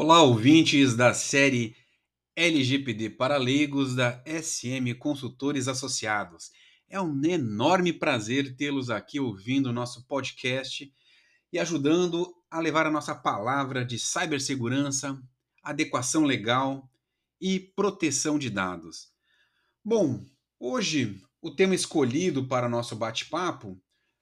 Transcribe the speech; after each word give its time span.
Olá, 0.00 0.22
ouvintes 0.22 0.94
da 0.94 1.12
série 1.12 1.74
LGPD 2.36 3.10
para 3.10 3.36
leigos 3.36 3.96
da 3.96 4.22
SM 4.24 4.94
Consultores 4.96 5.66
Associados. 5.66 6.52
É 6.88 7.00
um 7.00 7.20
enorme 7.24 7.92
prazer 7.92 8.56
tê-los 8.56 8.90
aqui 8.90 9.18
ouvindo 9.18 9.70
o 9.70 9.72
nosso 9.72 10.06
podcast 10.06 10.88
e 11.52 11.58
ajudando 11.58 12.32
a 12.48 12.60
levar 12.60 12.86
a 12.86 12.92
nossa 12.92 13.12
palavra 13.12 13.84
de 13.84 13.98
cibersegurança, 13.98 15.20
adequação 15.64 16.22
legal 16.22 16.88
e 17.40 17.58
proteção 17.58 18.38
de 18.38 18.50
dados. 18.50 19.08
Bom, 19.84 20.24
hoje 20.60 21.20
o 21.42 21.50
tema 21.50 21.74
escolhido 21.74 22.46
para 22.46 22.68
nosso 22.68 22.94
bate-papo 22.94 23.76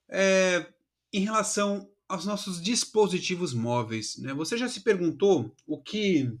é 0.09 0.73
em 1.13 1.19
relação 1.19 1.87
aos 2.07 2.25
nossos 2.25 2.61
dispositivos 2.61 3.53
móveis. 3.53 4.17
Né? 4.17 4.33
Você 4.33 4.57
já 4.57 4.67
se 4.67 4.81
perguntou 4.81 5.53
o 5.65 5.81
que 5.81 6.31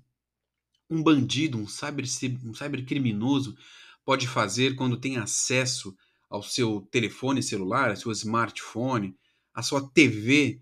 um 0.89 1.03
bandido, 1.03 1.57
um, 1.57 1.67
cyber, 1.67 2.05
um 2.45 2.53
cybercriminoso 2.53 3.57
pode 4.05 4.27
fazer 4.27 4.75
quando 4.75 4.99
tem 4.99 5.17
acesso 5.17 5.95
ao 6.29 6.41
seu 6.41 6.87
telefone 6.91 7.43
celular, 7.43 7.89
ao 7.89 7.95
seu 7.95 8.11
smartphone, 8.11 9.17
à 9.53 9.61
sua 9.61 9.89
TV, 9.89 10.61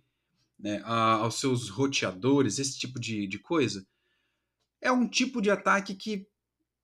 né, 0.57 0.81
a, 0.83 1.13
aos 1.15 1.39
seus 1.39 1.69
roteadores, 1.69 2.59
esse 2.59 2.77
tipo 2.79 2.99
de, 2.99 3.27
de 3.27 3.37
coisa? 3.37 3.85
É 4.81 4.91
um 4.91 5.07
tipo 5.07 5.41
de 5.41 5.49
ataque 5.49 5.93
que 5.93 6.27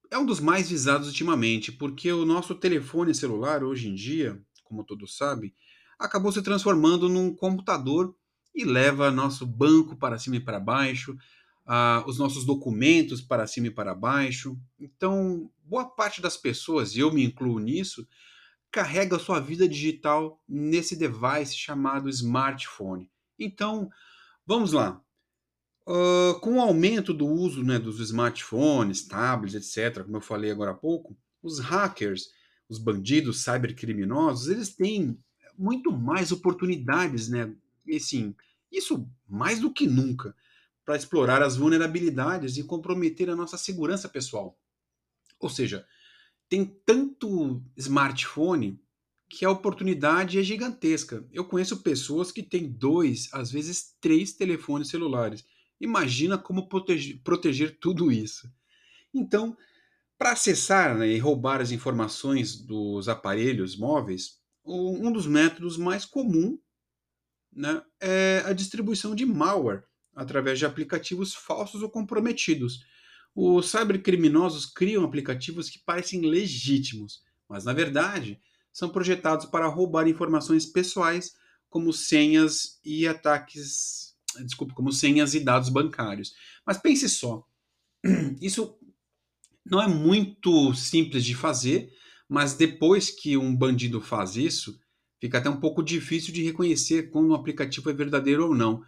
é 0.10 0.18
um 0.18 0.26
dos 0.26 0.40
mais 0.40 0.70
visados 0.70 1.08
ultimamente, 1.08 1.72
porque 1.72 2.12
o 2.12 2.26
nosso 2.26 2.54
telefone 2.54 3.16
celular, 3.16 3.64
hoje 3.64 3.88
em 3.88 3.96
dia, 3.96 4.40
como 4.64 4.84
todos 4.84 5.16
sabem, 5.16 5.54
acabou 6.02 6.32
se 6.32 6.42
transformando 6.42 7.08
num 7.08 7.34
computador 7.34 8.16
e 8.54 8.66
leva 8.66 9.12
nosso 9.12 9.46
banco 9.46 9.96
para 9.96 10.18
cima 10.18 10.38
e 10.38 10.40
para 10.40 10.60
baixo, 10.60 11.14
uh, 11.14 12.08
os 12.08 12.18
nossos 12.18 12.44
documentos 12.44 13.22
para 13.22 13.48
cima 13.48 13.68
e 13.68 13.72
para 13.72 13.96
baixo. 13.96 14.60
Então, 14.80 15.50
boa 15.64 15.86
parte 15.86 16.22
das 16.22 16.36
pessoas, 16.36 16.96
e 16.96 17.00
eu 17.00 17.14
me 17.14 17.24
incluo 17.24 17.60
nisso, 17.60 18.06
carrega 18.72 19.20
sua 19.20 19.40
vida 19.40 19.68
digital 19.68 20.42
nesse 20.48 20.96
device 20.96 21.56
chamado 21.56 22.10
smartphone. 22.10 23.10
Então, 23.38 23.90
vamos 24.46 24.72
lá. 24.74 25.02
Uh, 25.88 26.40
com 26.42 26.58
o 26.58 26.62
aumento 26.62 27.14
do 27.14 27.28
uso 27.28 27.64
né, 27.64 27.80
dos 27.80 28.00
smartphones, 28.00 29.08
tablets, 29.08 29.56
etc., 29.78 30.04
como 30.04 30.18
eu 30.18 30.22
falei 30.22 30.52
agora 30.52 30.72
há 30.72 30.76
pouco, 30.76 31.18
os 31.42 31.60
hackers, 31.60 32.30
os 32.70 32.78
bandidos 32.78 33.44
cybercriminosos, 33.44 34.48
eles 34.48 34.76
têm 34.76 35.20
muito 35.62 35.92
mais 35.92 36.32
oportunidades, 36.32 37.30
né? 37.30 37.54
E 37.86 37.98
assim, 37.98 38.36
isso 38.72 39.08
mais 39.30 39.60
do 39.60 39.72
que 39.72 39.86
nunca, 39.86 40.36
para 40.84 40.96
explorar 40.96 41.44
as 41.44 41.56
vulnerabilidades 41.56 42.58
e 42.58 42.64
comprometer 42.64 43.30
a 43.30 43.36
nossa 43.36 43.58
segurança 43.58 44.10
pessoal. 44.10 44.58
Ou 45.40 45.50
seja, 45.50 45.86
tem 46.50 46.66
tanto 46.86 47.64
smartphone 47.78 48.82
que 49.30 49.46
a 49.46 49.52
oportunidade 49.52 50.40
é 50.40 50.44
gigantesca. 50.44 51.26
Eu 51.32 51.46
conheço 51.46 51.82
pessoas 51.82 52.32
que 52.32 52.44
têm 52.44 52.70
dois, 52.70 53.30
às 53.32 53.52
vezes 53.52 53.96
três 54.02 54.34
telefones 54.34 54.90
celulares. 54.90 55.46
Imagina 55.80 56.38
como 56.38 56.68
proteger, 56.68 57.22
proteger 57.24 57.78
tudo 57.80 58.12
isso. 58.12 58.52
Então, 59.14 59.56
para 60.18 60.34
acessar 60.34 60.98
né, 60.98 61.08
e 61.08 61.18
roubar 61.18 61.62
as 61.62 61.72
informações 61.72 62.56
dos 62.56 63.08
aparelhos 63.08 63.78
móveis, 63.78 64.41
um 64.66 65.12
dos 65.12 65.28
métodos 65.28 65.78
mais 65.78 66.06
comum 66.06 66.60
né, 67.52 67.82
é 68.00 68.44
a 68.46 68.54
distribuição 68.54 69.14
de 69.14 69.26
malware 69.26 69.84
através 70.16 70.60
de 70.60 70.66
aplicativos 70.66 71.34
falsos 71.34 71.82
ou 71.82 71.90
comprometidos. 71.90 72.86
Os 73.34 73.70
cybercriminosos 73.70 74.66
criam 74.66 75.04
aplicativos 75.04 75.70
que 75.70 75.80
parecem 75.80 76.22
legítimos, 76.22 77.24
mas 77.48 77.64
na 77.64 77.74
verdade 77.74 78.40
são 78.74 78.90
projetados 78.90 79.46
para 79.46 79.68
roubar 79.68 80.08
informações 80.08 80.66
pessoais, 80.66 81.36
como 81.70 81.94
senhas 81.94 82.80
e 82.84 83.08
ataques, 83.08 84.16
desculpa, 84.44 84.74
como 84.74 84.92
senhas 84.92 85.34
e 85.34 85.40
dados 85.40 85.70
bancários. 85.70 86.34
Mas 86.66 86.78
pense 86.78 87.08
só, 87.10 87.46
isso 88.42 88.78
não 89.66 89.82
é 89.82 89.88
muito 89.88 90.74
simples 90.74 91.24
de 91.24 91.36
fazer, 91.36 91.94
mas 92.32 92.54
depois 92.54 93.10
que 93.10 93.36
um 93.36 93.54
bandido 93.54 94.00
faz 94.00 94.38
isso, 94.38 94.80
fica 95.20 95.40
até 95.40 95.50
um 95.50 95.60
pouco 95.60 95.84
difícil 95.84 96.34
de 96.34 96.42
reconhecer 96.42 97.10
quando 97.10 97.32
um 97.32 97.34
aplicativo 97.34 97.90
é 97.90 97.94
verdadeiro 97.94 98.48
ou 98.48 98.56
não. 98.56 98.82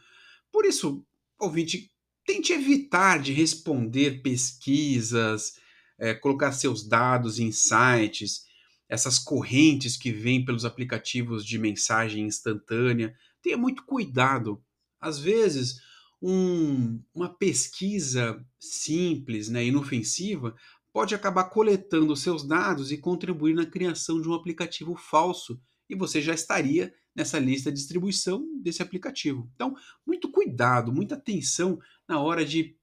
Por 0.50 0.64
isso, 0.64 1.06
ouvinte, 1.38 1.92
tente 2.26 2.54
evitar 2.54 3.22
de 3.22 3.34
responder 3.34 4.22
pesquisas, 4.22 5.58
é, 6.00 6.14
colocar 6.14 6.54
seus 6.54 6.88
dados 6.88 7.38
em 7.38 7.52
sites, 7.52 8.46
essas 8.88 9.20
correntes 9.20 9.98
que 9.98 10.10
vêm 10.10 10.46
pelos 10.46 10.64
aplicativos 10.64 11.46
de 11.46 11.60
mensagem 11.60 12.26
instantânea. 12.26 13.14
Tenha 13.42 13.58
muito 13.58 13.84
cuidado. 13.84 14.64
Às 15.02 15.20
vezes, 15.20 15.82
um, 16.22 16.98
uma 17.14 17.28
pesquisa 17.28 18.42
simples, 18.58 19.50
né, 19.50 19.66
inofensiva, 19.66 20.56
pode 20.94 21.16
acabar 21.16 21.46
coletando 21.46 22.16
seus 22.16 22.48
dados 22.48 22.92
e 22.92 22.98
contribuir 22.98 23.56
na 23.56 23.66
criação 23.66 24.22
de 24.22 24.30
um 24.30 24.34
aplicativo 24.34 24.96
falso 24.96 25.60
e 25.90 25.96
você 25.96 26.22
já 26.22 26.34
estaria 26.34 26.94
nessa 27.16 27.40
lista 27.40 27.72
de 27.72 27.78
distribuição 27.78 28.48
desse 28.62 28.82
aplicativo. 28.82 29.50
Então, 29.56 29.76
muito 30.06 30.32
cuidado, 30.32 30.94
muita 30.94 31.16
atenção 31.16 31.80
na 32.08 32.20
hora 32.20 32.46
de 32.46 32.78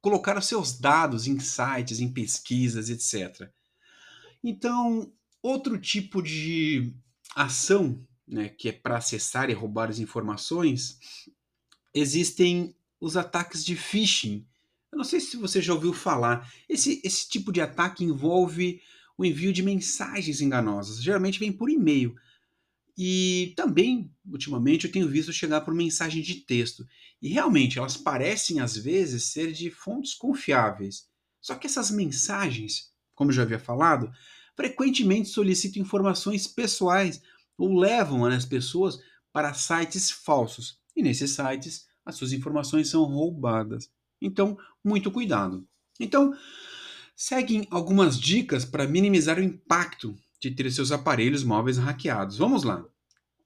colocar 0.00 0.36
os 0.36 0.46
seus 0.46 0.78
dados 0.78 1.26
em 1.26 1.40
sites, 1.40 2.00
em 2.00 2.12
pesquisas, 2.12 2.90
etc. 2.90 3.50
Então, 4.44 5.12
outro 5.42 5.78
tipo 5.78 6.22
de 6.22 6.94
ação, 7.34 8.06
né, 8.26 8.48
que 8.50 8.68
é 8.68 8.72
para 8.72 8.98
acessar 8.98 9.50
e 9.50 9.54
roubar 9.54 9.88
as 9.88 9.98
informações, 9.98 10.98
existem 11.94 12.74
os 13.00 13.16
ataques 13.16 13.64
de 13.64 13.74
phishing, 13.74 14.46
eu 14.92 14.96
não 14.96 15.04
sei 15.04 15.20
se 15.20 15.36
você 15.36 15.60
já 15.60 15.74
ouviu 15.74 15.92
falar. 15.92 16.50
Esse, 16.68 17.00
esse 17.04 17.28
tipo 17.28 17.52
de 17.52 17.60
ataque 17.60 18.04
envolve 18.04 18.80
o 19.16 19.24
envio 19.24 19.52
de 19.52 19.62
mensagens 19.62 20.40
enganosas. 20.40 21.02
Geralmente 21.02 21.38
vem 21.38 21.52
por 21.52 21.68
e-mail. 21.68 22.14
E 22.96 23.52
também, 23.56 24.12
ultimamente, 24.26 24.86
eu 24.86 24.92
tenho 24.92 25.08
visto 25.08 25.32
chegar 25.32 25.60
por 25.60 25.74
mensagem 25.74 26.22
de 26.22 26.36
texto. 26.36 26.86
E 27.20 27.28
realmente, 27.28 27.78
elas 27.78 27.96
parecem 27.96 28.60
às 28.60 28.76
vezes 28.76 29.24
ser 29.24 29.52
de 29.52 29.70
fontes 29.70 30.14
confiáveis. 30.14 31.06
Só 31.40 31.54
que 31.54 31.66
essas 31.66 31.90
mensagens, 31.90 32.90
como 33.14 33.30
eu 33.30 33.34
já 33.34 33.42
havia 33.42 33.58
falado, 33.58 34.10
frequentemente 34.56 35.28
solicitam 35.28 35.82
informações 35.82 36.48
pessoais 36.48 37.22
ou 37.56 37.78
levam 37.78 38.24
as 38.24 38.44
pessoas 38.44 38.98
para 39.32 39.54
sites 39.54 40.10
falsos. 40.10 40.78
E 40.96 41.02
nesses 41.02 41.30
sites, 41.32 41.86
as 42.04 42.16
suas 42.16 42.32
informações 42.32 42.88
são 42.88 43.04
roubadas. 43.04 43.90
Então, 44.20 44.58
muito 44.84 45.10
cuidado. 45.10 45.66
Então, 46.00 46.36
seguem 47.16 47.66
algumas 47.70 48.18
dicas 48.18 48.64
para 48.64 48.86
minimizar 48.86 49.38
o 49.38 49.42
impacto 49.42 50.14
de 50.40 50.50
ter 50.50 50.70
seus 50.70 50.92
aparelhos 50.92 51.42
móveis 51.42 51.76
hackeados. 51.76 52.38
Vamos 52.38 52.62
lá. 52.62 52.84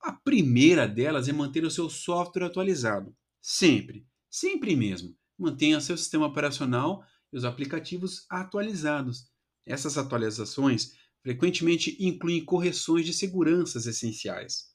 A 0.02 0.12
primeira 0.12 0.86
delas 0.86 1.28
é 1.28 1.32
manter 1.32 1.64
o 1.64 1.70
seu 1.70 1.88
software 1.88 2.44
atualizado. 2.44 3.14
Sempre, 3.40 4.06
sempre 4.28 4.76
mesmo. 4.76 5.16
Mantenha 5.38 5.80
seu 5.80 5.96
sistema 5.96 6.26
operacional 6.26 7.04
e 7.32 7.36
os 7.36 7.44
aplicativos 7.44 8.26
atualizados. 8.28 9.30
Essas 9.64 9.96
atualizações 9.96 10.92
frequentemente 11.22 11.96
incluem 12.00 12.44
correções 12.44 13.06
de 13.06 13.14
seguranças 13.14 13.86
essenciais. 13.86 14.72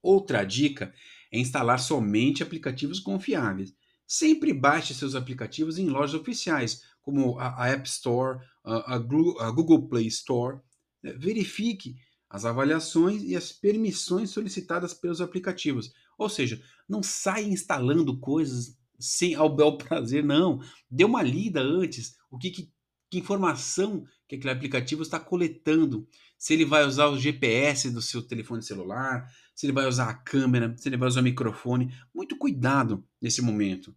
Outra 0.00 0.44
dica 0.44 0.94
é 1.32 1.38
instalar 1.38 1.80
somente 1.80 2.42
aplicativos 2.42 3.00
confiáveis. 3.00 3.74
Sempre 4.10 4.54
baixe 4.54 4.94
seus 4.94 5.14
aplicativos 5.14 5.78
em 5.78 5.90
lojas 5.90 6.18
oficiais, 6.18 6.82
como 7.02 7.38
a 7.38 7.68
App 7.68 7.86
Store, 7.86 8.40
a 8.64 9.50
Google 9.50 9.86
Play 9.86 10.06
Store. 10.06 10.60
Né? 11.02 11.12
Verifique 11.12 11.96
as 12.30 12.46
avaliações 12.46 13.22
e 13.22 13.36
as 13.36 13.52
permissões 13.52 14.30
solicitadas 14.30 14.94
pelos 14.94 15.20
aplicativos. 15.20 15.92
Ou 16.16 16.28
seja, 16.28 16.62
não 16.88 17.02
saia 17.02 17.46
instalando 17.46 18.18
coisas 18.18 18.76
sem 18.98 19.34
ao 19.34 19.54
bel 19.54 19.76
prazer, 19.76 20.24
não. 20.24 20.60
Dê 20.90 21.04
uma 21.04 21.22
lida 21.22 21.60
antes, 21.60 22.16
o 22.30 22.38
que, 22.38 22.50
que, 22.50 22.72
que 23.10 23.18
informação 23.18 24.04
que 24.26 24.36
aquele 24.36 24.52
aplicativo 24.52 25.02
está 25.02 25.20
coletando. 25.20 26.06
Se 26.38 26.52
ele 26.54 26.64
vai 26.64 26.84
usar 26.84 27.08
o 27.08 27.18
GPS 27.18 27.90
do 27.90 28.02
seu 28.02 28.22
telefone 28.22 28.62
celular, 28.62 29.30
se 29.58 29.66
ele 29.66 29.72
vai 29.72 29.88
usar 29.88 30.08
a 30.08 30.14
câmera, 30.14 30.72
se 30.78 30.88
ele 30.88 30.96
vai 30.96 31.08
usar 31.08 31.18
o 31.18 31.24
microfone. 31.24 31.92
Muito 32.14 32.36
cuidado 32.36 33.04
nesse 33.20 33.42
momento. 33.42 33.92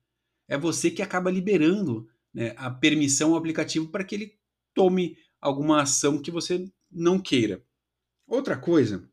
É 0.47 0.57
você 0.57 0.89
que 0.89 1.03
acaba 1.03 1.29
liberando 1.29 2.09
né, 2.33 2.55
a 2.57 2.71
permissão 2.71 3.29
ao 3.29 3.37
aplicativo 3.37 3.87
para 3.89 4.03
que 4.03 4.15
ele 4.15 4.39
tome 4.73 5.15
alguma 5.39 5.83
ação 5.83 6.19
que 6.19 6.31
você 6.31 6.67
não 6.91 7.19
queira. 7.19 7.63
Outra 8.25 8.57
coisa 8.57 9.07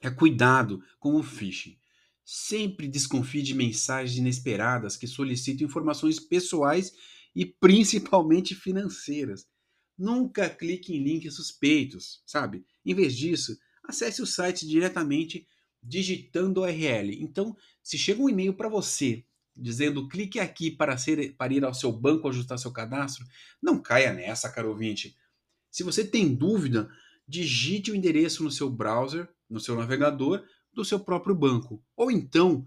é 0.00 0.10
cuidado 0.10 0.82
com 0.98 1.14
o 1.14 1.22
phishing. 1.22 1.78
Sempre 2.24 2.88
desconfie 2.88 3.40
de 3.40 3.54
mensagens 3.54 4.18
inesperadas 4.18 4.96
que 4.96 5.06
solicitam 5.06 5.68
informações 5.68 6.18
pessoais 6.18 6.92
e 7.32 7.46
principalmente 7.46 8.56
financeiras. 8.56 9.46
Nunca 9.96 10.50
clique 10.50 10.96
em 10.96 11.04
links 11.04 11.34
suspeitos, 11.34 12.24
sabe? 12.26 12.66
Em 12.84 12.92
vez 12.92 13.16
disso, 13.16 13.56
acesse 13.84 14.20
o 14.20 14.26
site 14.26 14.66
diretamente 14.66 15.46
digitando 15.86 16.62
URL. 16.62 17.22
Então, 17.22 17.56
se 17.82 17.96
chega 17.96 18.22
um 18.22 18.28
e-mail 18.28 18.54
para 18.54 18.68
você 18.68 19.24
dizendo 19.56 20.08
clique 20.08 20.38
aqui 20.38 20.70
para, 20.70 20.96
ser, 20.98 21.34
para 21.36 21.52
ir 21.52 21.64
ao 21.64 21.72
seu 21.72 21.90
banco 21.90 22.28
ajustar 22.28 22.58
seu 22.58 22.70
cadastro, 22.70 23.24
não 23.62 23.80
caia 23.80 24.12
nessa, 24.12 24.50
caro 24.50 24.68
ouvinte. 24.68 25.16
Se 25.70 25.82
você 25.82 26.04
tem 26.04 26.34
dúvida, 26.34 26.90
digite 27.26 27.90
o 27.90 27.94
endereço 27.94 28.44
no 28.44 28.50
seu 28.50 28.68
browser, 28.68 29.28
no 29.48 29.58
seu 29.58 29.74
navegador 29.74 30.44
do 30.72 30.84
seu 30.84 31.00
próprio 31.00 31.34
banco. 31.34 31.82
Ou 31.96 32.10
então, 32.10 32.66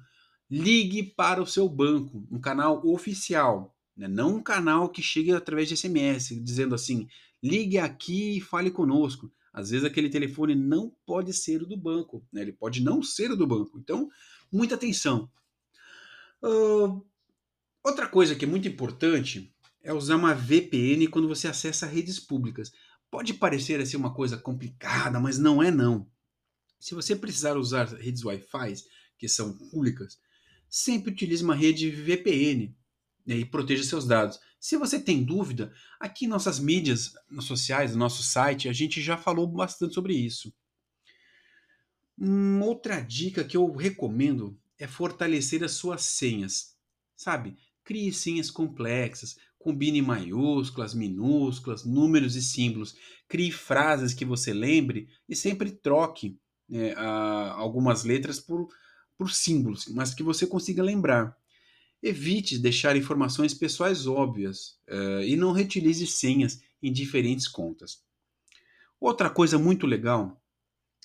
ligue 0.50 1.04
para 1.04 1.42
o 1.42 1.48
seu 1.48 1.70
banco, 1.70 2.28
um 2.32 2.40
canal 2.40 2.86
oficial, 2.86 3.76
né? 3.96 4.08
não 4.08 4.38
um 4.38 4.44
canal 4.44 4.90
que 4.90 5.02
chegue 5.02 5.32
através 5.32 5.68
de 5.68 5.78
SMS, 5.78 6.30
dizendo 6.44 6.74
assim: 6.74 7.08
ligue 7.42 7.78
aqui 7.78 8.38
e 8.38 8.42
fale 8.42 8.72
conosco. 8.72 9.32
Às 9.54 9.70
vezes 9.70 9.86
aquele 9.86 10.10
telefone 10.10 10.56
não 10.56 10.96
pode 11.06 11.34
ser 11.34 11.62
o 11.62 11.66
do 11.66 11.78
banco, 11.78 12.26
né? 12.32 12.42
ele 12.42 12.54
pode 12.54 12.82
não 12.82 13.02
ser 13.02 13.32
o 13.32 13.36
do 13.36 13.48
banco. 13.48 13.78
Então, 13.80 14.10
muita 14.52 14.76
atenção. 14.76 15.30
Uh, 16.42 17.06
outra 17.84 18.08
coisa 18.08 18.36
que 18.36 18.46
é 18.46 18.48
muito 18.48 18.68
importante 18.68 19.54
é 19.82 19.94
usar 19.94 20.16
uma 20.16 20.34
VPN 20.34 21.08
quando 21.08 21.28
você 21.28 21.48
acessa 21.48 21.86
redes 21.86 22.20
públicas. 22.20 22.72
Pode 23.10 23.34
parecer 23.34 23.80
assim 23.82 23.98
uma 23.98 24.14
coisa 24.14 24.38
complicada, 24.38 25.20
mas 25.20 25.38
não 25.38 25.64
é 25.64 25.72
não. 25.72 26.08
Se 26.80 26.94
você 26.94 27.16
precisar 27.16 27.58
usar 27.58 27.88
redes 27.88 28.24
Wi-Fi, 28.24 28.76
que 29.18 29.28
são 29.28 29.58
públicas, 29.58 30.20
sempre 30.70 31.12
utilize 31.12 31.44
uma 31.44 31.56
rede 31.56 31.90
VPN 31.90 32.76
né, 33.26 33.36
e 33.38 33.46
proteja 33.46 33.84
seus 33.84 34.06
dados. 34.06 34.40
Se 34.60 34.76
você 34.76 35.00
tem 35.00 35.24
dúvida, 35.24 35.74
aqui 36.00 36.26
em 36.26 36.28
nossas 36.28 36.60
mídias 36.60 37.14
sociais, 37.40 37.94
no 37.94 38.00
nosso 38.00 38.22
site, 38.22 38.68
a 38.68 38.74
gente 38.74 39.02
já 39.02 39.18
falou 39.18 39.48
bastante 39.48 39.94
sobre 39.94 40.14
isso. 40.14 40.54
Uma 42.18 42.66
outra 42.66 43.00
dica 43.00 43.46
que 43.46 43.56
eu 43.56 43.72
recomendo 43.74 44.60
é 44.78 44.86
fortalecer 44.86 45.64
as 45.64 45.72
suas 45.72 46.04
senhas. 46.04 46.76
Sabe? 47.16 47.58
Crie 47.86 48.12
senhas 48.12 48.52
complexas, 48.52 49.38
combine 49.58 50.02
maiúsculas, 50.02 50.94
minúsculas, 50.94 51.86
números 51.86 52.36
e 52.36 52.42
símbolos. 52.42 52.96
Crie 53.30 53.52
frases 53.52 54.14
que 54.14 54.26
você 54.26 54.54
lembre 54.54 55.08
e 55.28 55.36
sempre 55.36 55.72
troque 55.72 56.38
né, 56.68 56.94
a, 56.98 57.54
algumas 57.54 58.04
letras 58.04 58.42
por, 58.42 58.68
por 59.18 59.32
símbolos, 59.32 59.88
mas 59.88 60.14
que 60.14 60.22
você 60.22 60.46
consiga 60.46 60.84
lembrar. 60.84 61.39
Evite 62.02 62.58
deixar 62.58 62.96
informações 62.96 63.54
pessoais 63.54 64.08
óbvias 64.08 64.78
uh, 64.90 65.22
e 65.24 65.36
não 65.36 65.52
reutilize 65.52 66.06
senhas 66.08 66.62
em 66.82 66.92
diferentes 66.92 67.48
contas. 67.48 68.04
Outra 69.00 69.30
coisa 69.30 69.58
muito 69.58 69.86
legal 69.86 70.42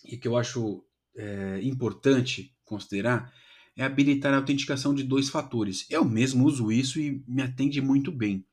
e 0.05 0.17
que 0.17 0.29
eu 0.29 0.37
acho 0.37 0.85
é, 1.17 1.61
importante 1.63 2.55
considerar 2.65 3.33
é 3.77 3.85
habilitar 3.85 4.33
a 4.33 4.37
autenticação 4.37 4.95
de 4.95 5.03
dois 5.03 5.29
fatores. 5.29 5.87
Eu 5.91 6.05
mesmo 6.05 6.45
uso 6.45 6.71
isso 6.71 7.01
e 7.01 7.25
me 7.27 7.43
atende 7.43 7.81
muito 7.81 8.13
bem. 8.13 8.47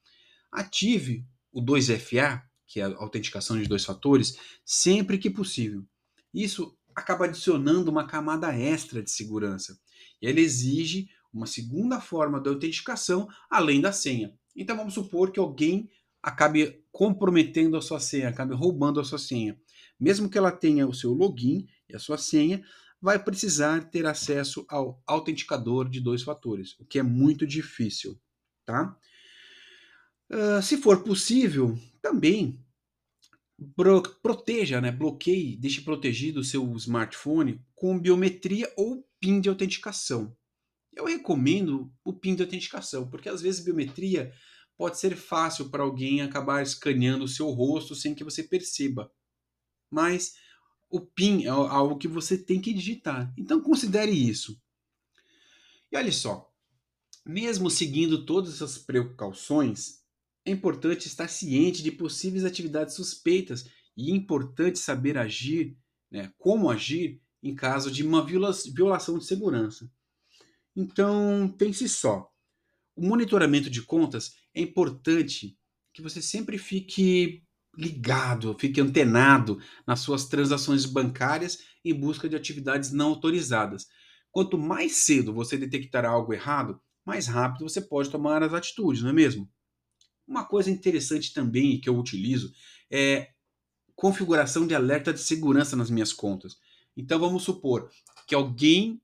Ative 0.52 1.26
o 1.52 1.62
2FA, 1.64 2.42
que 2.66 2.80
é 2.80 2.86
a 2.86 2.96
autenticação 2.96 3.60
de 3.60 3.68
dois 3.68 3.86
fatores, 3.86 4.38
sempre 4.66 5.18
que 5.18 5.30
possível. 5.30 5.86
Isso 6.34 6.76
acaba 6.96 7.26
adicionando 7.26 7.92
uma 7.92 8.08
camada 8.08 8.56
extra 8.56 9.04
de 9.04 9.12
segurança. 9.12 9.80
E 10.22 10.28
ele 10.28 10.42
exige 10.42 11.08
uma 11.34 11.46
segunda 11.46 12.00
forma 12.00 12.40
de 12.40 12.50
autenticação 12.50 13.28
além 13.50 13.82
da 13.82 13.92
senha. 13.92 14.34
Então 14.56 14.76
vamos 14.76 14.94
supor 14.94 15.32
que 15.32 15.40
alguém 15.40 15.90
acabe 16.22 16.84
comprometendo 16.92 17.78
a 17.78 17.82
sua 17.82 18.00
senha, 18.00 18.30
acabe 18.30 18.54
roubando 18.54 19.00
a 19.00 19.04
sua 19.04 19.18
senha. 19.18 19.60
Mesmo 20.00 20.30
que 20.30 20.38
ela 20.38 20.52
tenha 20.52 20.88
o 20.88 20.94
seu 20.94 21.14
login 21.14 21.68
e 21.90 21.96
a 21.96 22.00
sua 22.00 22.18
senha, 22.18 22.64
vai 23.02 23.18
precisar 23.18 23.90
ter 23.90 24.06
acesso 24.06 24.66
ao 24.70 25.02
autenticador 25.08 25.90
de 25.90 26.00
dois 26.00 26.22
fatores, 26.22 26.80
o 26.80 26.86
que 26.86 27.00
é 27.00 27.04
muito 27.04 27.48
difícil, 27.48 28.20
tá? 28.64 28.96
Uh, 30.30 30.62
se 30.62 30.78
for 30.78 31.04
possível, 31.04 31.78
também 32.02 32.64
proteja, 34.22 34.80
né? 34.80 34.92
bloqueie, 34.92 35.58
deixe 35.58 35.82
protegido 35.82 36.40
o 36.40 36.44
seu 36.44 36.72
smartphone 36.76 37.64
com 37.76 38.00
biometria 38.00 38.72
ou 38.76 39.08
PIN 39.20 39.40
de 39.42 39.50
autenticação. 39.50 40.36
Eu 40.94 41.06
recomendo 41.06 41.92
o 42.04 42.14
PIN 42.14 42.36
de 42.36 42.44
autenticação, 42.44 43.10
porque 43.10 43.30
às 43.30 43.42
vezes 43.42 43.64
biometria 43.64 44.34
pode 44.78 45.00
ser 45.00 45.16
fácil 45.16 45.70
para 45.70 45.84
alguém 45.84 46.22
acabar 46.22 46.62
escaneando 46.62 47.26
o 47.26 47.28
seu 47.28 47.50
rosto 47.50 47.96
sem 47.96 48.16
que 48.16 48.24
você 48.24 48.44
perceba. 48.44 49.12
Mas 49.90 50.34
o 50.90 51.00
PIN 51.00 51.46
é 51.46 51.50
algo 51.50 51.98
que 51.98 52.08
você 52.08 52.38
tem 52.38 52.60
que 52.60 52.74
digitar. 52.74 53.34
Então 53.38 53.62
considere 53.62 54.12
isso. 54.12 54.60
E 55.92 55.98
olha 55.98 56.12
só, 56.12 56.52
mesmo 57.26 57.70
seguindo 57.70 58.26
todas 58.26 58.56
essas 58.56 58.78
precauções, 58.78 60.02
é 60.46 60.52
importante 60.52 61.08
estar 61.08 61.28
ciente 61.28 61.84
de 61.84 61.92
possíveis 61.92 62.44
atividades 62.44 62.96
suspeitas 62.96 63.70
e 63.96 64.12
é 64.12 64.16
importante 64.16 64.80
saber 64.80 65.18
agir, 65.18 65.78
né, 66.10 66.34
como 66.38 66.70
agir 66.70 67.22
em 67.44 67.54
caso 67.54 67.92
de 67.92 68.04
uma 68.04 68.26
violação 68.26 69.18
de 69.18 69.26
segurança. 69.26 69.92
Então, 70.76 71.54
pense 71.58 71.88
só. 71.90 72.30
O 72.96 73.06
monitoramento 73.06 73.70
de 73.70 73.82
contas 73.82 74.36
é 74.54 74.62
importante 74.62 75.58
que 75.94 76.02
você 76.02 76.22
sempre 76.22 76.58
fique 76.58 77.44
ligado, 77.78 78.56
fique 78.60 78.82
antenado 78.82 79.60
nas 79.88 80.02
suas 80.02 80.26
transações 80.26 80.86
bancárias 80.86 81.60
em 81.84 81.94
busca 81.94 82.28
de 82.28 82.36
atividades 82.36 82.92
não 82.92 83.10
autorizadas. 83.10 83.88
Quanto 84.32 84.58
mais 84.58 84.98
cedo 84.98 85.34
você 85.34 85.58
detectar 85.58 86.06
algo 86.06 86.34
errado, 86.34 86.80
mais 87.06 87.28
rápido 87.28 87.68
você 87.68 87.82
pode 87.82 88.10
tomar 88.10 88.44
as 88.44 88.54
atitudes, 88.54 89.02
não 89.02 89.10
é 89.10 89.14
mesmo? 89.14 89.50
Uma 90.28 90.46
coisa 90.46 90.70
interessante 90.70 91.34
também 91.34 91.80
que 91.80 91.90
eu 91.90 91.98
utilizo 91.98 92.54
é 92.90 93.30
configuração 93.96 94.66
de 94.66 94.74
alerta 94.76 95.14
de 95.14 95.20
segurança 95.20 95.76
nas 95.76 95.90
minhas 95.90 96.14
contas. 96.14 96.58
Então 96.96 97.20
vamos 97.20 97.44
supor 97.44 97.90
que 98.28 98.36
alguém 98.36 99.02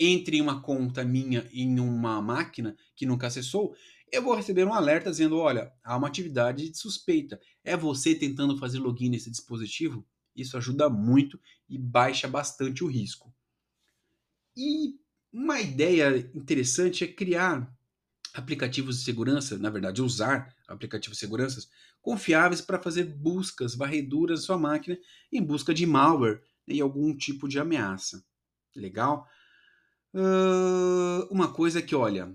entre 0.00 0.40
uma 0.40 0.62
conta 0.62 1.04
minha 1.04 1.46
em 1.52 1.78
uma 1.78 2.22
máquina 2.22 2.74
que 2.96 3.04
nunca 3.04 3.26
acessou, 3.26 3.76
eu 4.10 4.22
vou 4.22 4.34
receber 4.34 4.64
um 4.64 4.72
alerta 4.72 5.10
dizendo: 5.10 5.38
olha, 5.38 5.72
há 5.84 5.96
uma 5.96 6.08
atividade 6.08 6.72
suspeita. 6.74 7.38
É 7.62 7.76
você 7.76 8.14
tentando 8.14 8.56
fazer 8.56 8.78
login 8.78 9.10
nesse 9.10 9.30
dispositivo? 9.30 10.04
Isso 10.34 10.56
ajuda 10.56 10.88
muito 10.88 11.38
e 11.68 11.78
baixa 11.78 12.26
bastante 12.26 12.82
o 12.82 12.86
risco. 12.88 13.32
E 14.56 14.94
uma 15.32 15.60
ideia 15.60 16.30
interessante 16.34 17.04
é 17.04 17.06
criar 17.12 17.72
aplicativos 18.34 18.98
de 18.98 19.04
segurança, 19.04 19.58
na 19.58 19.70
verdade, 19.70 20.02
usar 20.02 20.54
aplicativos 20.68 21.16
de 21.18 21.20
segurança 21.20 21.68
confiáveis 22.00 22.60
para 22.60 22.82
fazer 22.82 23.04
buscas, 23.04 23.74
varreduras 23.74 24.40
na 24.40 24.46
sua 24.46 24.58
máquina 24.58 24.98
em 25.32 25.42
busca 25.42 25.74
de 25.74 25.86
malware 25.86 26.42
e 26.66 26.80
algum 26.80 27.16
tipo 27.16 27.48
de 27.48 27.58
ameaça. 27.58 28.24
Legal? 28.74 29.26
Uh, 30.12 31.26
uma 31.30 31.52
coisa 31.52 31.80
que, 31.80 31.94
olha, 31.94 32.34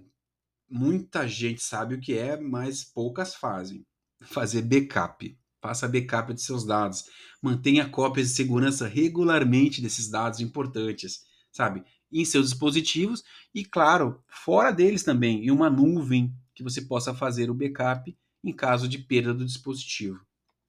muita 0.69 1.27
gente 1.27 1.61
sabe 1.61 1.95
o 1.95 1.99
que 1.99 2.17
é, 2.17 2.39
mas 2.39 2.83
poucas 2.83 3.35
fazem. 3.35 3.85
Fazer 4.23 4.61
backup. 4.61 5.37
Faça 5.61 5.87
backup 5.87 6.33
de 6.33 6.41
seus 6.41 6.65
dados. 6.65 7.05
Mantenha 7.41 7.89
cópias 7.89 8.29
de 8.29 8.35
segurança 8.35 8.87
regularmente 8.87 9.81
desses 9.81 10.09
dados 10.09 10.39
importantes, 10.39 11.25
sabe? 11.51 11.83
Em 12.11 12.23
seus 12.23 12.49
dispositivos 12.49 13.23
e, 13.53 13.65
claro, 13.65 14.23
fora 14.27 14.71
deles 14.71 15.03
também, 15.03 15.45
em 15.45 15.51
uma 15.51 15.69
nuvem 15.69 16.33
que 16.53 16.63
você 16.63 16.81
possa 16.81 17.13
fazer 17.13 17.49
o 17.49 17.53
backup 17.53 18.15
em 18.43 18.53
caso 18.53 18.87
de 18.87 18.99
perda 18.99 19.33
do 19.33 19.45
dispositivo, 19.45 20.19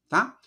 tá? 0.08 0.38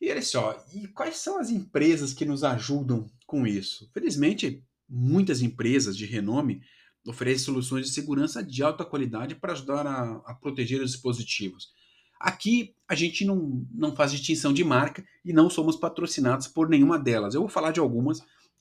E 0.00 0.10
olha 0.10 0.22
só, 0.22 0.64
e 0.72 0.86
quais 0.88 1.16
são 1.16 1.38
as 1.38 1.50
empresas 1.50 2.12
que 2.12 2.24
nos 2.24 2.44
ajudam 2.44 3.10
com 3.26 3.46
isso? 3.46 3.90
Felizmente, 3.92 4.64
muitas 4.88 5.42
empresas 5.42 5.96
de 5.96 6.06
renome 6.06 6.62
oferecem 7.06 7.44
soluções 7.44 7.86
de 7.86 7.92
segurança 7.92 8.42
de 8.42 8.62
alta 8.62 8.84
qualidade 8.84 9.34
para 9.34 9.52
ajudar 9.52 9.86
a, 9.86 10.22
a, 10.26 10.34
proteger 10.34 10.80
os 10.82 10.92
dispositivos. 10.92 11.72
Aqui 12.20 12.74
a 12.88 12.94
gente 12.94 13.24
não, 13.24 13.66
não 13.72 13.94
faz 13.94 14.12
distinção 14.12 14.52
de 14.52 14.64
marca 14.64 15.04
e 15.24 15.32
não 15.32 15.48
somos 15.48 15.76
patrocinados 15.76 16.48
por 16.48 16.68
nenhuma 16.68 16.98
delas. 16.98 17.34
Eu 17.34 17.40
vou 17.40 17.48
falar 17.48 17.70
de 17.70 17.80
algumas 17.80 18.20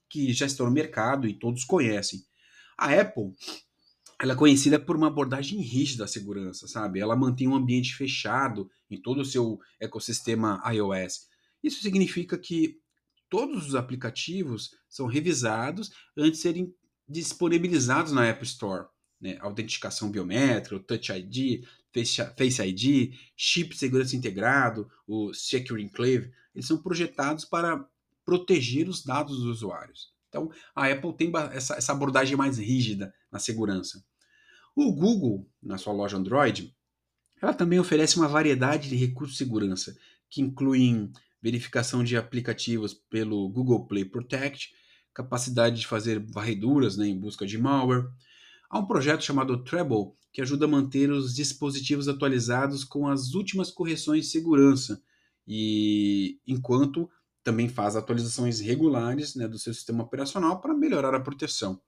que 0.10 0.31
já 0.31 0.46
estão 0.46 0.65
no 0.65 0.72
mercado 0.72 1.27
e 1.27 1.34
todos 1.34 1.63
conhecem. 1.63 2.24
A 2.77 2.93
Apple 2.93 3.34
ela 4.19 4.34
é 4.34 4.36
conhecida 4.36 4.79
por 4.79 4.96
uma 4.96 5.07
abordagem 5.07 5.62
rígida 5.62 6.05
à 6.05 6.07
segurança, 6.07 6.67
sabe? 6.67 7.00
Ela 7.00 7.15
mantém 7.15 7.48
um 7.48 7.55
ambiente 7.55 7.96
fechado 7.96 8.69
em 8.89 9.00
todo 9.00 9.22
o 9.22 9.25
seu 9.25 9.60
ecossistema 9.79 10.62
iOS. 10.74 11.27
Isso 11.63 11.81
significa 11.81 12.38
que 12.38 12.79
todos 13.29 13.67
os 13.67 13.75
aplicativos 13.75 14.75
são 14.89 15.05
revisados 15.05 15.91
antes 16.15 16.38
de 16.39 16.43
serem 16.43 16.75
disponibilizados 17.07 18.12
na 18.12 18.25
App 18.25 18.43
Store. 18.43 18.88
Né? 19.19 19.38
Autenticação 19.39 20.10
biométrica, 20.10 20.75
o 20.75 20.79
Touch 20.79 21.12
ID, 21.12 21.65
Face 22.38 22.62
ID, 22.62 23.13
chip 23.36 23.72
de 23.72 23.77
segurança 23.77 24.15
integrado, 24.15 24.89
o 25.07 25.34
Secure 25.34 25.81
Enclave, 25.81 26.31
eles 26.53 26.67
são 26.67 26.77
projetados 26.77 27.46
para 27.46 27.88
proteger 28.24 28.88
os 28.88 29.03
dados 29.03 29.38
dos 29.38 29.46
usuários. 29.46 30.13
Então, 30.29 30.51
a 30.75 30.88
Apple 30.88 31.15
tem 31.15 31.31
essa, 31.53 31.75
essa 31.75 31.91
abordagem 31.93 32.36
mais 32.36 32.57
rígida 32.57 33.13
na 33.31 33.39
segurança. 33.39 34.03
O 34.75 34.93
Google, 34.93 35.50
na 35.63 35.77
sua 35.77 35.93
loja 35.93 36.17
Android, 36.17 36.75
ela 37.41 37.53
também 37.53 37.79
oferece 37.79 38.17
uma 38.17 38.27
variedade 38.27 38.89
de 38.89 38.96
recursos 38.96 39.38
de 39.38 39.43
segurança, 39.43 39.98
que 40.29 40.41
incluem 40.41 41.12
verificação 41.48 42.04
de 42.04 42.18
aplicativos 42.18 42.94
pelo 42.94 43.48
Google 43.50 43.88
Play 43.88 44.04
Protect, 44.04 44.74
capacidade 45.13 45.80
de 45.80 45.88
fazer 45.88 46.20
varreduras 46.20 46.98
né, 46.98 47.08
em 47.08 47.18
busca 47.18 47.48
de 47.48 47.58
malware. 47.58 48.06
Há 48.70 48.80
um 48.80 48.86
projeto 48.86 49.24
chamado 49.24 49.63
Treble, 49.63 50.12
que 50.34 50.42
ajuda 50.42 50.66
a 50.66 50.68
manter 50.68 51.10
os 51.10 51.34
dispositivos 51.34 52.10
atualizados 52.10 52.84
com 52.84 53.08
as 53.08 53.34
últimas 53.34 53.72
correções 53.72 54.25
de 54.25 54.32
segurança, 54.32 55.01
e 55.48 56.38
enquanto 56.46 57.10
também 57.42 57.70
faz 57.70 57.96
atualizações 57.96 58.60
regulares 58.60 59.34
né, 59.34 59.48
do 59.48 59.58
seu 59.58 59.74
sistema 59.74 60.04
operacional 60.04 60.60
para 60.60 60.74
melhorar 60.74 61.16
a 61.16 61.20
proteção. 61.20 61.82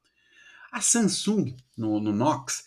A 0.72 0.80
Samsung, 0.80 1.58
no, 1.78 2.00
no 2.00 2.13
Knox, 2.13 2.63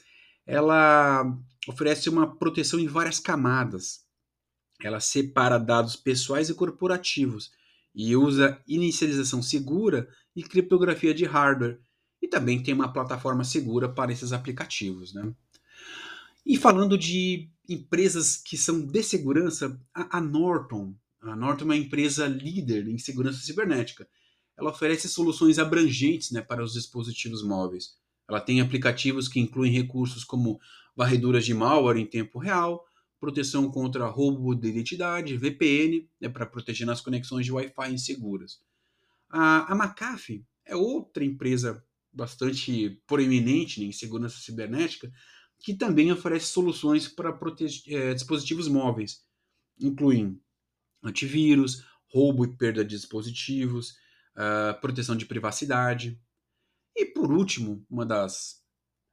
ela 0.47 1.25
oferece 1.67 2.11
uma 2.11 2.37
proteção 2.37 2.79
em 2.79 2.87
várias 2.87 3.19
camadas. 3.19 4.02
Ela 4.87 5.01
separa 5.01 5.59
dados 5.59 5.97
pessoais 5.97 6.49
e 6.49 6.55
corporativos 6.55 7.51
e 7.95 8.17
usa 8.17 8.61
inicialização 8.67 9.43
segura 9.43 10.09
e 10.35 10.43
criptografia 10.43 11.15
de 11.15 11.25
hardware. 11.25 11.81
E 12.21 12.29
também 12.29 12.63
tem 12.63 12.73
uma 12.73 12.93
plataforma 12.93 13.45
segura 13.45 13.89
para 13.89 14.13
esses 14.13 14.33
aplicativos. 14.33 15.13
Né? 15.13 15.33
E 16.47 16.57
falando 16.57 16.97
de 16.97 17.51
empresas 17.69 18.37
que 18.37 18.57
são 18.57 18.81
de 18.85 19.03
segurança, 19.03 19.81
a, 19.93 20.21
Norton 20.21 20.95
a 21.23 21.37
Norton 21.37 21.65
é 21.65 21.67
uma 21.67 21.77
empresa 21.77 22.27
líder 22.27 22.89
em 22.89 22.99
segurança 22.99 23.41
cibernética. 23.41 24.09
Ela 24.59 24.71
oferece 24.71 25.09
soluções 25.09 25.59
abrangentes 25.59 26.33
né, 26.33 26.41
para 26.41 26.63
os 26.63 26.73
dispositivos 26.73 27.45
móveis. 27.45 27.97
Ela 28.29 28.41
tem 28.41 28.61
aplicativos 28.61 29.29
que 29.29 29.41
incluem 29.41 29.73
recursos 29.73 30.25
como 30.25 30.61
varreduras 30.97 31.45
de 31.45 31.55
malware 31.55 31.99
em 31.99 32.07
tempo 32.07 32.39
real, 32.39 32.85
proteção 33.23 33.71
contra 33.71 34.09
roubo 34.09 34.53
de 34.53 34.67
identidade, 34.67 35.37
VPN, 35.37 36.11
né, 36.21 36.29
para 36.29 36.45
proteger 36.45 36.85
nas 36.85 37.01
conexões 37.01 37.47
de 37.47 37.53
Wi-Fi 37.53 37.93
inseguras. 37.93 38.61
A, 39.31 39.73
a 39.73 39.77
McAfee 39.77 40.45
é 40.67 40.75
outra 40.75 41.25
empresa 41.25 41.81
bastante 42.13 43.01
proeminente 43.07 43.79
né, 43.81 43.87
em 43.87 43.93
segurança 43.93 44.41
cibernética 44.41 45.09
que 45.61 45.73
também 45.73 46.11
oferece 46.11 46.47
soluções 46.47 47.07
para 47.07 47.33
é, 47.87 48.13
dispositivos 48.13 48.67
móveis, 48.67 49.25
incluindo 49.81 50.41
antivírus, 51.01 51.85
roubo 52.13 52.45
e 52.45 52.57
perda 52.57 52.85
de 52.85 52.97
dispositivos, 52.97 53.93
uh, 54.35 54.81
proteção 54.81 55.15
de 55.15 55.27
privacidade. 55.27 56.21
E 56.97 57.07
por 57.07 57.31
último, 57.31 57.87
uma 57.89 58.05
das 58.05 58.61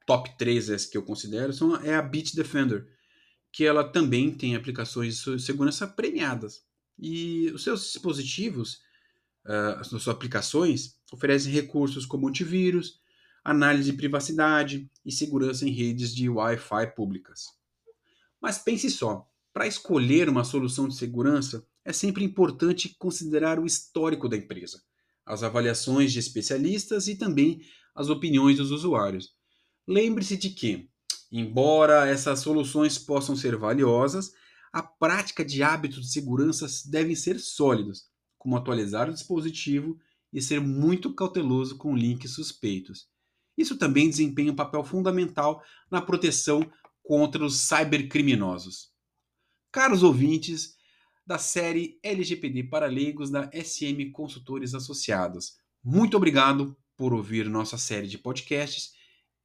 top 0.04 0.36
3 0.36 0.86
que 0.86 0.98
eu 0.98 1.04
considero 1.04 1.52
são, 1.52 1.76
é 1.76 1.94
a 1.94 2.02
Bitdefender, 2.02 2.88
que 3.52 3.64
ela 3.64 3.84
também 3.84 4.32
tem 4.32 4.54
aplicações 4.54 5.22
de 5.22 5.40
segurança 5.40 5.86
premiadas. 5.86 6.62
E 6.98 7.50
os 7.54 7.64
seus 7.64 7.92
dispositivos, 7.92 8.74
uh, 9.46 9.78
as 9.80 9.88
suas 9.88 10.06
aplicações, 10.08 10.98
oferecem 11.12 11.52
recursos 11.52 12.06
como 12.06 12.28
antivírus, 12.28 13.00
análise 13.42 13.90
de 13.90 13.96
privacidade 13.96 14.90
e 15.04 15.10
segurança 15.10 15.66
em 15.66 15.72
redes 15.72 16.14
de 16.14 16.28
Wi-Fi 16.28 16.94
públicas. 16.94 17.46
Mas 18.40 18.58
pense 18.58 18.90
só, 18.90 19.26
para 19.52 19.66
escolher 19.66 20.28
uma 20.28 20.44
solução 20.44 20.86
de 20.86 20.94
segurança, 20.94 21.66
é 21.84 21.92
sempre 21.92 22.22
importante 22.22 22.94
considerar 22.98 23.58
o 23.58 23.66
histórico 23.66 24.28
da 24.28 24.36
empresa, 24.36 24.82
as 25.24 25.42
avaliações 25.42 26.12
de 26.12 26.18
especialistas 26.18 27.08
e 27.08 27.16
também 27.16 27.62
as 27.94 28.08
opiniões 28.08 28.58
dos 28.58 28.70
usuários. 28.70 29.34
Lembre-se 29.86 30.36
de 30.36 30.50
que, 30.50 30.89
embora 31.30 32.08
essas 32.08 32.40
soluções 32.40 32.98
possam 32.98 33.36
ser 33.36 33.56
valiosas, 33.56 34.32
a 34.72 34.82
prática 34.82 35.44
de 35.44 35.62
hábitos 35.62 36.06
de 36.06 36.12
segurança 36.12 36.66
devem 36.88 37.14
ser 37.14 37.38
sólidos, 37.38 38.04
como 38.38 38.56
atualizar 38.56 39.08
o 39.08 39.12
dispositivo 39.12 39.98
e 40.32 40.40
ser 40.40 40.60
muito 40.60 41.14
cauteloso 41.14 41.76
com 41.76 41.96
links 41.96 42.32
suspeitos. 42.32 43.08
Isso 43.56 43.76
também 43.76 44.08
desempenha 44.08 44.52
um 44.52 44.56
papel 44.56 44.84
fundamental 44.84 45.62
na 45.90 46.00
proteção 46.00 46.70
contra 47.02 47.44
os 47.44 47.60
cybercriminosos. 47.60 48.90
Caros 49.72 50.02
ouvintes, 50.02 50.78
da 51.26 51.38
série 51.38 51.96
LGPD 52.02 52.64
para 52.64 52.86
leigos 52.86 53.30
da 53.30 53.48
SM 53.52 54.10
Consultores 54.12 54.74
Associados. 54.74 55.58
Muito 55.82 56.16
obrigado 56.16 56.76
por 56.96 57.12
ouvir 57.12 57.48
nossa 57.48 57.78
série 57.78 58.08
de 58.08 58.18
podcasts 58.18 58.92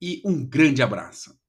e 0.02 0.20
um 0.26 0.44
grande 0.44 0.82
abraço. 0.82 1.45